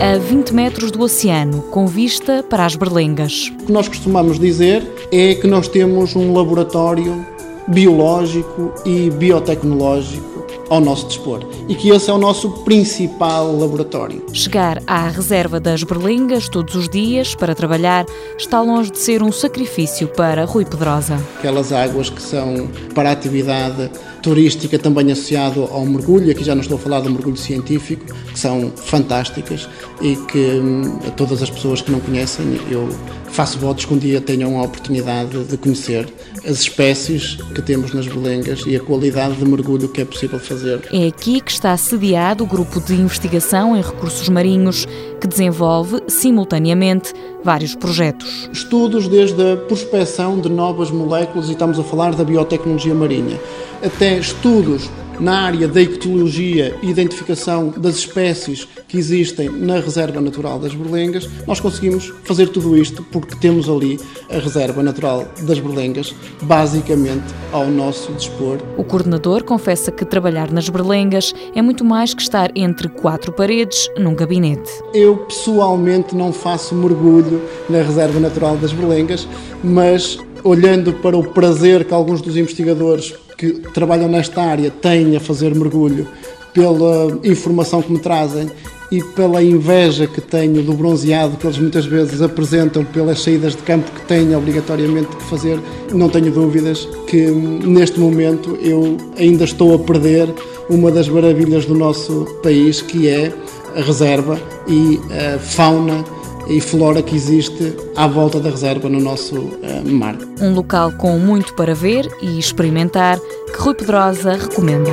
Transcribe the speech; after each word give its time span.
a 0.00 0.16
20 0.16 0.54
metros 0.54 0.90
do 0.90 1.02
oceano, 1.02 1.60
com 1.70 1.86
vista 1.86 2.42
para 2.42 2.64
as 2.64 2.74
berlengas. 2.74 3.52
O 3.60 3.66
que 3.66 3.72
nós 3.72 3.86
costumamos 3.86 4.38
dizer 4.38 4.82
é 5.12 5.34
que 5.34 5.46
nós 5.46 5.68
temos 5.68 6.16
um 6.16 6.32
laboratório 6.32 7.26
biológico 7.68 8.72
e 8.86 9.10
biotecnológico 9.10 10.46
ao 10.70 10.80
nosso 10.80 11.06
dispor 11.08 11.46
e 11.68 11.74
que 11.74 11.90
esse 11.90 12.08
é 12.08 12.12
o 12.14 12.18
nosso 12.18 12.50
principal 12.64 13.54
laboratório. 13.54 14.24
Chegar 14.32 14.80
à 14.86 15.08
reserva 15.08 15.60
das 15.60 15.82
Berlengas 15.82 16.48
todos 16.48 16.74
os 16.74 16.88
dias 16.88 17.34
para 17.34 17.54
trabalhar 17.54 18.06
está 18.38 18.62
longe 18.62 18.90
de 18.90 18.98
ser 18.98 19.22
um 19.22 19.30
sacrifício 19.30 20.08
para 20.08 20.46
Rui 20.46 20.64
Pedrosa. 20.64 21.20
Aquelas 21.38 21.72
águas 21.72 22.08
que 22.08 22.22
são 22.22 22.70
para 22.94 23.10
a 23.10 23.12
atividade 23.12 23.90
turística 24.22 24.78
também 24.78 25.10
associado 25.10 25.64
ao 25.64 25.84
mergulho, 25.84 26.30
aqui 26.30 26.44
já 26.44 26.54
não 26.54 26.62
estou 26.62 26.76
a 26.76 26.80
falar 26.80 27.00
do 27.00 27.10
mergulho 27.10 27.36
científico, 27.36 28.04
que 28.32 28.38
são 28.38 28.70
fantásticas 28.76 29.68
e 30.00 30.16
que 30.16 30.38
hum, 30.38 30.98
a 31.06 31.10
todas 31.10 31.42
as 31.42 31.50
pessoas 31.50 31.82
que 31.82 31.90
não 31.90 32.00
conhecem, 32.00 32.58
eu 32.70 32.88
faço 33.28 33.58
votos 33.58 33.84
que 33.84 33.94
um 33.94 33.98
dia 33.98 34.20
tenham 34.20 34.58
a 34.58 34.62
oportunidade 34.62 35.44
de 35.44 35.56
conhecer 35.56 36.08
as 36.44 36.60
espécies 36.60 37.36
que 37.54 37.62
temos 37.62 37.92
nas 37.92 38.06
belengas 38.06 38.64
e 38.66 38.74
a 38.76 38.80
qualidade 38.80 39.36
de 39.36 39.44
mergulho 39.44 39.88
que 39.88 40.00
é 40.00 40.04
possível 40.04 40.38
fazer. 40.38 40.80
É 40.92 41.06
aqui 41.06 41.40
que 41.40 41.50
está 41.50 41.76
sediado 41.76 42.44
o 42.44 42.46
grupo 42.46 42.80
de 42.80 42.94
investigação 42.94 43.76
em 43.76 43.82
recursos 43.82 44.28
marinhos 44.28 44.86
que 45.20 45.26
desenvolve 45.26 46.02
simultaneamente 46.08 47.12
vários 47.44 47.74
projetos. 47.74 48.48
Estudos 48.52 49.08
desde 49.08 49.52
a 49.52 49.56
prospecção 49.56 50.40
de 50.40 50.48
novas 50.48 50.90
moléculas 50.90 51.48
e 51.48 51.52
estamos 51.52 51.78
a 51.78 51.84
falar 51.84 52.14
da 52.14 52.24
biotecnologia 52.24 52.94
marinha, 52.94 53.38
até 53.82 54.18
estudos 54.18 54.90
na 55.20 55.42
área 55.42 55.68
da 55.68 55.82
ecologia 55.82 56.74
e 56.82 56.88
identificação 56.88 57.68
das 57.76 57.96
espécies 57.96 58.66
que 58.88 58.96
existem 58.96 59.50
na 59.50 59.78
Reserva 59.78 60.20
Natural 60.20 60.58
das 60.58 60.74
Berlengas, 60.74 61.28
nós 61.46 61.60
conseguimos 61.60 62.12
fazer 62.24 62.48
tudo 62.48 62.76
isto 62.76 63.04
porque 63.12 63.36
temos 63.36 63.68
ali 63.68 64.00
a 64.30 64.38
Reserva 64.38 64.82
Natural 64.82 65.28
das 65.42 65.58
Berlengas, 65.58 66.14
basicamente 66.42 67.34
ao 67.52 67.66
nosso 67.66 68.12
dispor. 68.12 68.58
O 68.78 68.84
coordenador 68.84 69.44
confessa 69.44 69.92
que 69.92 70.06
trabalhar 70.06 70.50
nas 70.50 70.68
Berlengas 70.70 71.34
é 71.54 71.60
muito 71.60 71.84
mais 71.84 72.14
que 72.14 72.22
estar 72.22 72.50
entre 72.56 72.88
quatro 72.88 73.30
paredes 73.30 73.90
num 73.98 74.14
gabinete. 74.14 74.70
Eu 74.94 75.18
pessoalmente 75.18 76.16
não 76.16 76.32
faço 76.32 76.74
mergulho 76.74 77.42
na 77.68 77.82
Reserva 77.82 78.18
Natural 78.18 78.56
das 78.56 78.72
Berlengas, 78.72 79.28
mas 79.62 80.18
olhando 80.42 80.94
para 80.94 81.16
o 81.16 81.22
prazer 81.22 81.84
que 81.84 81.92
alguns 81.92 82.22
dos 82.22 82.36
investigadores 82.36 83.14
que 83.40 83.52
trabalham 83.72 84.06
nesta 84.06 84.42
área 84.42 84.70
têm 84.70 85.16
a 85.16 85.20
fazer 85.20 85.54
mergulho, 85.54 86.06
pela 86.52 87.18
informação 87.24 87.80
que 87.80 87.90
me 87.90 87.98
trazem 87.98 88.50
e 88.92 89.02
pela 89.02 89.42
inveja 89.42 90.06
que 90.06 90.20
tenho 90.20 90.62
do 90.62 90.74
bronzeado 90.74 91.38
que 91.38 91.46
eles 91.46 91.58
muitas 91.58 91.86
vezes 91.86 92.20
apresentam 92.20 92.84
pelas 92.84 93.22
saídas 93.22 93.56
de 93.56 93.62
campo 93.62 93.90
que 93.92 94.02
têm 94.02 94.36
obrigatoriamente 94.36 95.16
que 95.16 95.22
fazer, 95.22 95.58
não 95.94 96.10
tenho 96.10 96.30
dúvidas 96.30 96.86
que 97.06 97.30
neste 97.30 97.98
momento 97.98 98.58
eu 98.60 98.98
ainda 99.16 99.44
estou 99.44 99.74
a 99.74 99.78
perder 99.78 100.28
uma 100.68 100.90
das 100.90 101.08
maravilhas 101.08 101.64
do 101.64 101.74
nosso 101.74 102.26
país, 102.42 102.82
que 102.82 103.08
é 103.08 103.32
a 103.74 103.80
reserva 103.80 104.38
e 104.68 105.00
a 105.34 105.38
fauna 105.38 106.04
e 106.50 106.60
flora 106.60 107.00
que 107.00 107.14
existe 107.14 107.76
à 107.96 108.08
volta 108.08 108.40
da 108.40 108.50
reserva 108.50 108.88
no 108.88 109.00
nosso 109.00 109.36
uh, 109.36 109.88
mar. 109.88 110.16
Um 110.40 110.52
local 110.52 110.90
com 110.92 111.16
muito 111.18 111.54
para 111.54 111.74
ver 111.74 112.08
e 112.20 112.38
experimentar 112.38 113.18
que 113.18 113.58
Rui 113.58 113.74
Pedrosa 113.74 114.32
recomenda. 114.32 114.90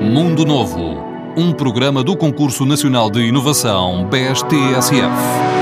Mundo 0.00 0.46
Novo, 0.46 0.96
um 1.36 1.52
programa 1.52 2.04
do 2.04 2.16
Concurso 2.16 2.64
Nacional 2.64 3.10
de 3.10 3.22
Inovação 3.22 4.08
BSTSF. 4.08 5.55